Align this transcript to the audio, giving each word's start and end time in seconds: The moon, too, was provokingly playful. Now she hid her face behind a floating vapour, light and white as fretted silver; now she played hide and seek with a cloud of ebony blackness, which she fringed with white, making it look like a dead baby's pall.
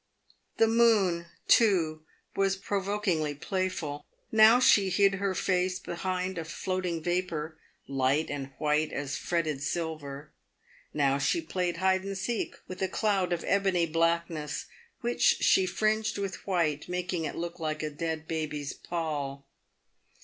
The 0.57 0.65
moon, 0.67 1.27
too, 1.47 2.03
was 2.35 2.55
provokingly 2.55 3.35
playful. 3.35 4.07
Now 4.31 4.59
she 4.59 4.89
hid 4.89 5.13
her 5.21 5.35
face 5.35 5.77
behind 5.77 6.39
a 6.39 6.43
floating 6.43 7.03
vapour, 7.03 7.55
light 7.87 8.31
and 8.31 8.49
white 8.57 8.91
as 8.91 9.15
fretted 9.15 9.61
silver; 9.61 10.31
now 10.91 11.19
she 11.19 11.39
played 11.39 11.77
hide 11.77 12.03
and 12.03 12.17
seek 12.17 12.55
with 12.67 12.81
a 12.81 12.87
cloud 12.87 13.31
of 13.31 13.43
ebony 13.45 13.85
blackness, 13.85 14.65
which 15.01 15.21
she 15.41 15.67
fringed 15.67 16.17
with 16.17 16.47
white, 16.47 16.89
making 16.89 17.25
it 17.25 17.35
look 17.35 17.59
like 17.59 17.83
a 17.83 17.91
dead 17.91 18.27
baby's 18.27 18.73
pall. 18.73 19.45